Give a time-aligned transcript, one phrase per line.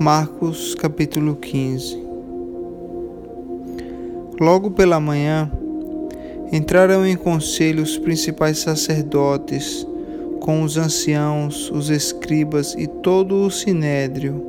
[0.00, 2.02] Marcos capítulo 15
[4.40, 5.50] Logo pela manhã,
[6.50, 9.86] entraram em conselho os principais sacerdotes,
[10.40, 14.44] com os anciãos, os escribas e todo o sinédrio.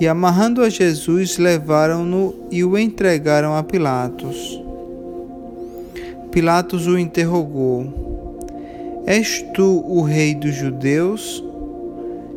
[0.00, 4.60] E amarrando a Jesus, levaram-no e o entregaram a Pilatos.
[6.32, 7.86] Pilatos o interrogou:
[9.06, 11.44] És tu o rei dos judeus?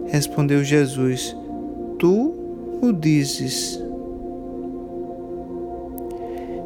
[0.07, 1.36] Respondeu Jesus:
[1.99, 2.33] Tu
[2.81, 3.79] o dizes.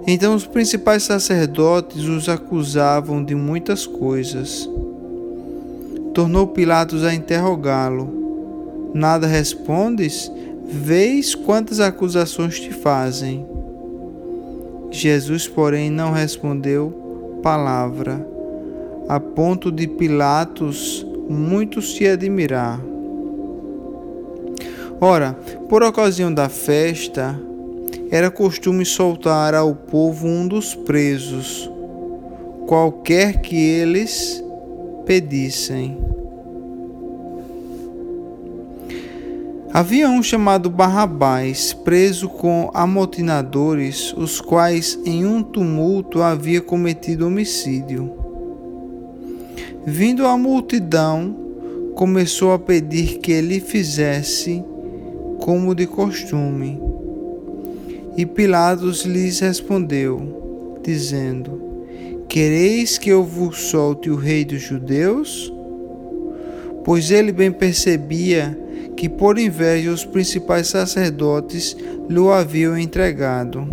[0.06, 4.70] Então os principais sacerdotes os acusavam de muitas coisas.
[6.14, 10.32] Tornou Pilatos a interrogá-lo: Nada respondes?
[10.66, 13.46] Vês quantas acusações te fazem.
[14.90, 18.26] Jesus, porém, não respondeu palavra,
[19.08, 22.91] a ponto de Pilatos muito se admirar.
[25.04, 25.34] Ora,
[25.68, 27.36] por ocasião da festa,
[28.12, 31.68] era costume soltar ao povo um dos presos,
[32.68, 34.44] qualquer que eles
[35.04, 35.98] pedissem.
[39.74, 48.12] Havia um chamado Barrabás, preso com amotinadores, os quais em um tumulto havia cometido homicídio.
[49.84, 51.36] Vindo a multidão,
[51.96, 54.64] começou a pedir que ele fizesse
[55.42, 56.80] como de costume.
[58.16, 61.62] E Pilatos lhes respondeu, dizendo:
[62.30, 65.52] Quereis que eu vos solte o rei dos judeus?
[66.86, 68.58] Pois ele bem percebia
[68.96, 71.76] que por inveja os principais sacerdotes
[72.10, 73.68] lhe haviam entregado.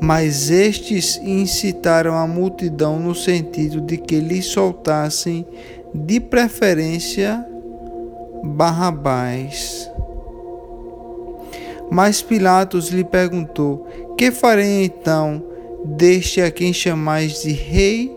[0.00, 5.46] Mas estes incitaram a multidão no sentido de que lhe soltassem
[5.94, 7.44] de preferência
[8.44, 9.90] Barrabás.
[11.90, 15.42] Mas Pilatos lhe perguntou: Que farei então
[15.84, 18.14] deste a quem chamais de Rei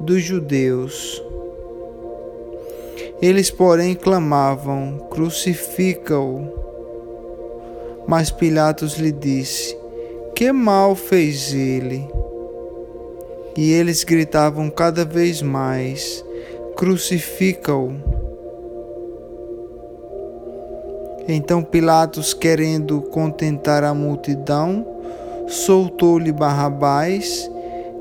[0.00, 1.22] dos Judeus?
[3.22, 6.46] Eles, porém, clamavam: Crucifica-o.
[8.06, 9.76] Mas Pilatos lhe disse:
[10.34, 12.06] Que mal fez ele?
[13.56, 16.24] E eles gritavam cada vez mais:
[16.76, 18.13] Crucifica-o.
[21.26, 24.86] Então Pilatos, querendo contentar a multidão,
[25.48, 27.50] soltou-lhe Barrabás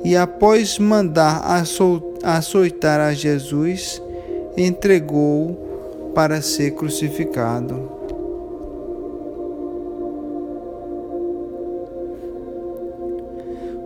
[0.04, 1.42] e, após mandar
[2.22, 4.02] açoitar a Jesus,
[4.58, 5.56] entregou-o
[6.14, 7.90] para ser crucificado.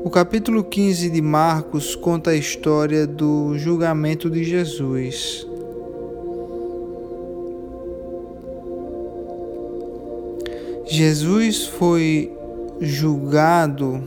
[0.03, 5.46] O capítulo 15 de Marcos conta a história do julgamento de Jesus.
[10.89, 12.31] Jesus foi
[12.79, 14.01] julgado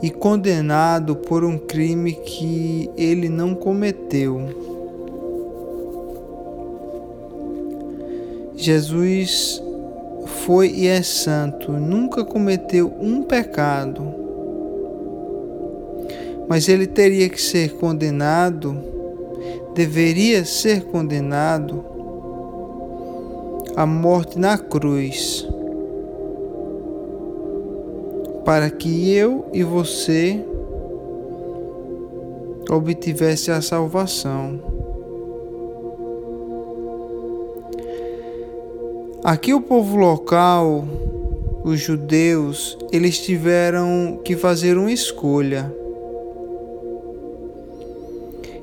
[0.00, 4.40] e condenado por um crime que ele não cometeu.
[8.54, 9.60] Jesus
[10.46, 14.14] foi e é santo, nunca cometeu um pecado.
[16.48, 18.76] Mas ele teria que ser condenado,
[19.74, 21.89] deveria ser condenado
[23.80, 25.48] a morte na cruz,
[28.44, 30.38] para que eu e você
[32.68, 34.60] obtivesse a salvação.
[39.24, 40.84] Aqui o povo local,
[41.64, 45.74] os judeus, eles tiveram que fazer uma escolha.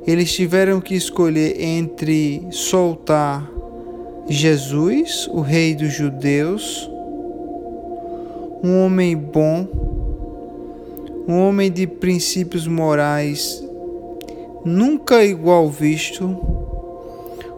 [0.05, 3.56] Eles tiveram que escolher entre soltar
[4.29, 6.91] Jesus, o Rei dos Judeus,
[8.61, 9.65] um homem bom,
[11.25, 13.63] um homem de princípios morais
[14.65, 16.25] nunca igual visto,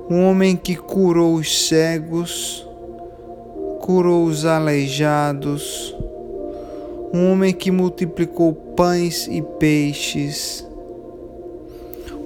[0.07, 2.67] um homem que curou os cegos,
[3.81, 5.95] curou os aleijados,
[7.11, 10.63] um homem que multiplicou pães e peixes,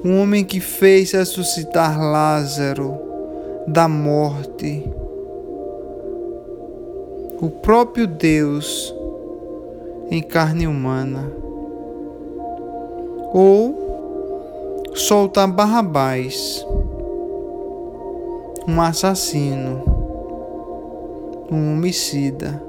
[0.03, 3.12] um homem que fez ressuscitar Lázaro
[3.67, 4.83] da morte.
[7.41, 8.93] O próprio Deus
[10.09, 11.31] em carne humana.
[13.33, 16.65] Ou soltar Barrabás,
[18.67, 19.83] um assassino,
[21.51, 22.61] um homicida.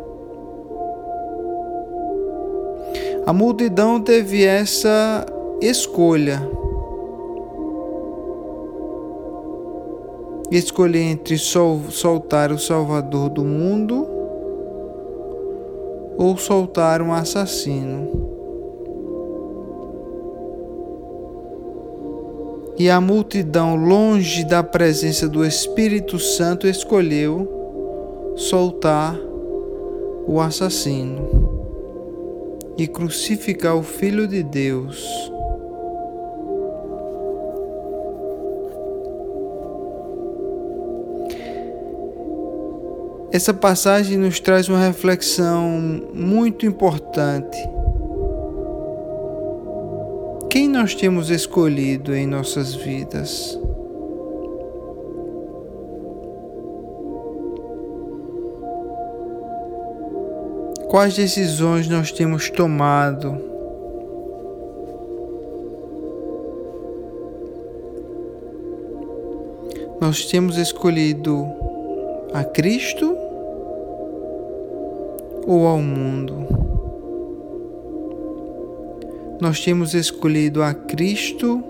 [3.26, 5.24] A multidão teve essa
[5.60, 6.42] escolha
[10.50, 14.06] escolher entre sol, soltar o Salvador do mundo
[16.16, 18.24] ou soltar um assassino.
[22.76, 29.16] E a multidão, longe da presença do Espírito Santo, escolheu soltar
[30.26, 31.28] o assassino
[32.76, 35.33] e crucificar o Filho de Deus.
[43.34, 45.68] Essa passagem nos traz uma reflexão
[46.14, 47.58] muito importante.
[50.48, 53.58] Quem nós temos escolhido em nossas vidas?
[60.88, 63.36] Quais decisões nós temos tomado?
[70.00, 71.44] Nós temos escolhido
[72.32, 73.23] a Cristo
[75.46, 76.34] ou ao mundo?
[79.40, 81.62] Nós temos escolhido a Cristo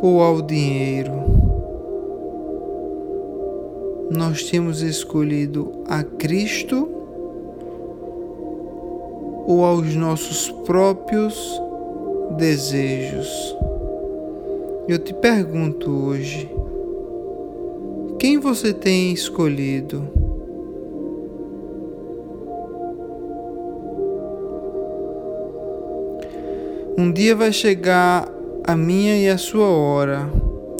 [0.00, 1.12] ou ao dinheiro?
[4.10, 6.88] Nós temos escolhido a Cristo
[9.46, 11.60] ou aos nossos próprios
[12.36, 13.56] desejos?
[14.88, 16.50] Eu te pergunto hoje,
[18.18, 20.21] quem você tem escolhido?
[26.96, 28.28] Um dia vai chegar
[28.64, 30.30] a minha e a sua hora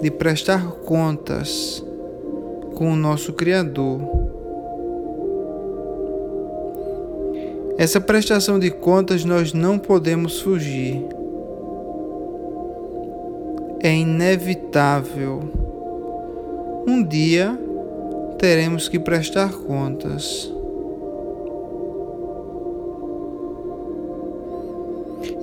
[0.02, 1.82] de prestar contas
[2.74, 4.00] com o nosso Criador.
[7.78, 11.02] Essa prestação de contas nós não podemos fugir.
[13.80, 15.40] É inevitável.
[16.86, 17.58] Um dia
[18.38, 20.51] teremos que prestar contas.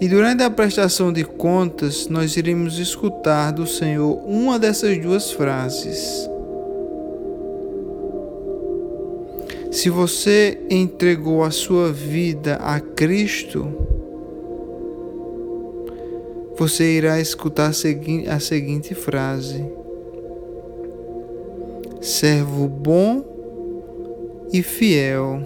[0.01, 6.29] E durante a prestação de contas, nós iremos escutar do Senhor uma dessas duas frases.
[9.71, 13.67] Se você entregou a sua vida a Cristo,
[16.57, 19.65] você irá escutar a seguinte frase:
[22.01, 23.23] Servo bom
[24.51, 25.41] e fiel.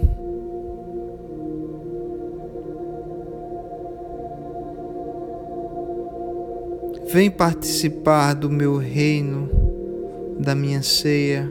[7.14, 9.48] Vem participar do meu reino,
[10.40, 11.48] da minha ceia.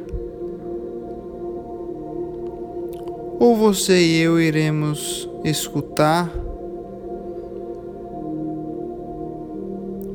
[3.40, 6.30] Ou você e eu iremos escutar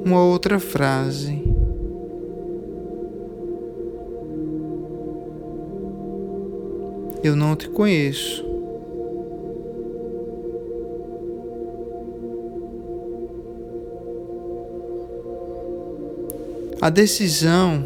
[0.05, 1.43] uma outra frase.
[7.25, 8.48] Eu não te conheço.
[16.81, 17.83] A decisão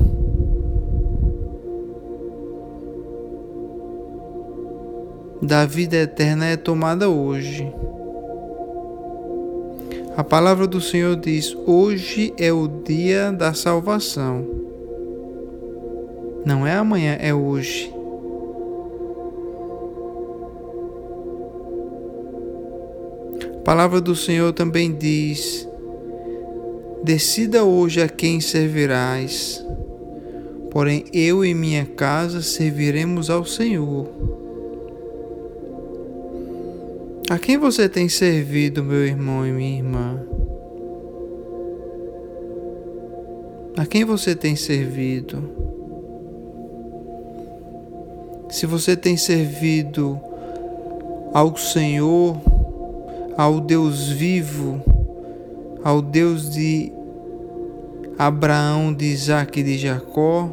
[5.41, 7.73] da vida eterna é tomada hoje.
[10.15, 14.47] A palavra do Senhor diz: Hoje é o dia da salvação.
[16.45, 17.91] Não é amanhã, é hoje.
[23.57, 25.67] A palavra do Senhor também diz:
[27.03, 29.65] Decida hoje a quem servirás.
[30.71, 34.09] Porém, eu e minha casa serviremos ao Senhor.
[37.29, 40.23] A quem você tem servido, meu irmão e minha irmã?
[43.77, 45.43] A quem você tem servido?
[48.49, 50.21] Se você tem servido
[51.35, 52.41] ao Senhor,
[53.37, 54.92] ao Deus vivo,
[55.85, 56.93] ao Deus de
[58.19, 60.49] Abraão, de Isaac e de Jacó,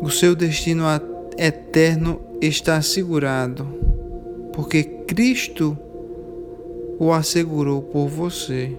[0.00, 0.84] o seu destino
[1.36, 3.66] eterno está assegurado,
[4.52, 5.76] porque Cristo
[6.98, 8.76] o assegurou por você.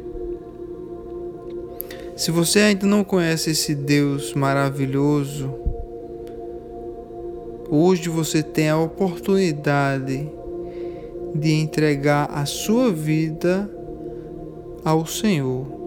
[2.16, 5.54] Se você ainda não conhece esse Deus maravilhoso,
[7.70, 10.37] hoje você tem a oportunidade
[11.34, 13.70] de entregar a sua vida
[14.84, 15.78] ao Senhor.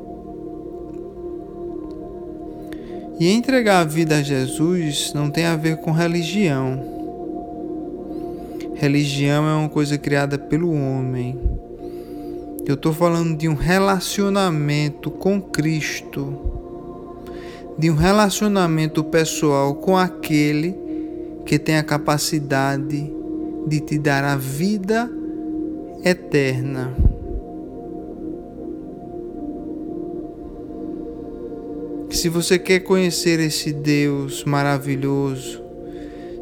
[3.19, 6.83] E entregar a vida a Jesus não tem a ver com religião.
[8.75, 11.39] Religião é uma coisa criada pelo homem.
[12.65, 16.35] Eu estou falando de um relacionamento com Cristo,
[17.77, 20.75] de um relacionamento pessoal com aquele
[21.45, 23.13] que tem a capacidade
[23.67, 25.11] de te dar a vida
[26.05, 26.95] eterna.
[32.11, 35.63] Se você quer conhecer esse Deus maravilhoso,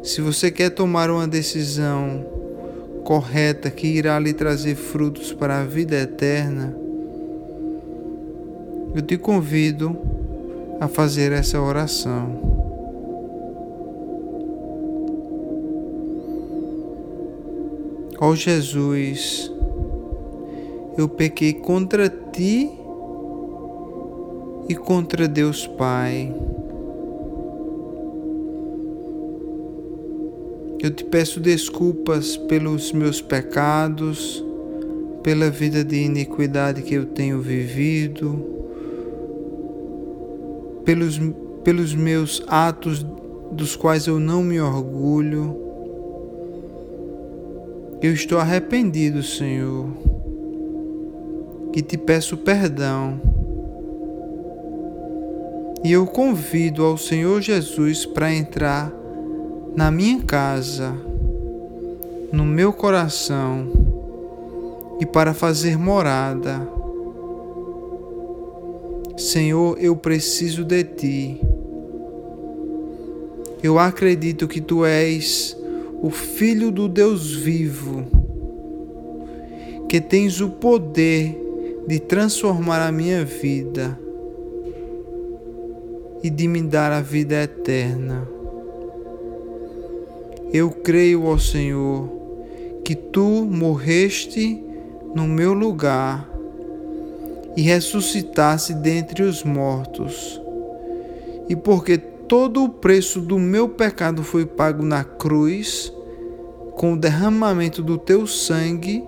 [0.03, 2.25] se você quer tomar uma decisão
[3.03, 6.75] correta que irá lhe trazer frutos para a vida eterna,
[8.95, 9.95] eu te convido
[10.79, 12.48] a fazer essa oração.
[18.21, 19.49] Ó Jesus,
[20.97, 22.69] eu pequei contra ti
[24.67, 26.35] e contra Deus Pai.
[30.81, 34.43] Eu te peço desculpas pelos meus pecados,
[35.23, 38.45] pela vida de iniquidade que eu tenho vivido,
[40.83, 41.17] pelos,
[41.63, 43.01] pelos meus atos
[43.51, 45.68] dos quais eu não me orgulho.
[48.01, 49.87] Eu estou arrependido, Senhor,
[51.75, 53.19] e te peço perdão
[55.83, 58.91] e eu convido ao Senhor Jesus para entrar
[59.75, 60.93] na minha casa,
[62.33, 63.71] no meu coração
[64.99, 66.67] e para fazer morada.
[69.17, 71.41] Senhor, eu preciso de Ti.
[73.63, 75.55] Eu acredito que Tu és
[76.01, 78.05] o Filho do Deus vivo,
[79.87, 81.37] que tens o poder
[81.87, 83.99] de transformar a minha vida
[86.23, 88.27] e de me dar a vida eterna.
[90.53, 92.09] Eu creio, ó Senhor,
[92.83, 94.63] que tu morreste
[95.13, 96.29] no meu lugar
[97.55, 100.41] e ressuscitaste dentre os mortos.
[101.47, 101.97] E porque
[102.29, 105.91] todo o preço do meu pecado foi pago na cruz,
[106.75, 109.03] com o derramamento do teu sangue,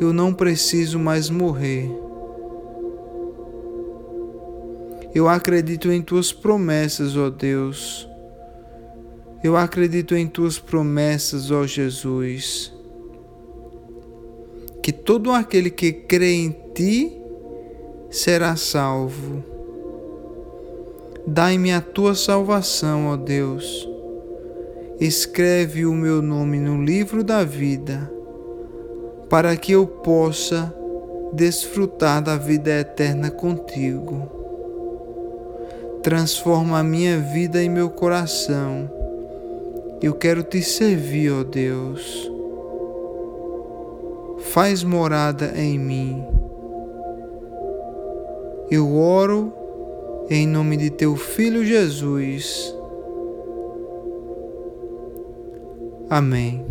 [0.00, 1.88] eu não preciso mais morrer.
[5.14, 8.08] Eu acredito em tuas promessas, ó Deus.
[9.42, 12.72] Eu acredito em tuas promessas, ó Jesus.
[14.82, 17.16] Que todo aquele que crê em ti
[18.10, 19.57] será salvo.
[21.28, 23.88] Dai-me a tua salvação, ó Deus.
[24.98, 28.10] Escreve o meu nome no livro da vida,
[29.28, 30.74] para que eu possa
[31.32, 34.38] desfrutar da vida eterna contigo
[36.08, 38.90] transforma a minha vida e meu coração.
[40.00, 42.30] Eu quero te servir, ó Deus.
[44.38, 46.24] Faz morada em mim.
[48.70, 49.52] Eu oro
[50.30, 52.74] em nome de teu filho Jesus.
[56.10, 56.64] Amém.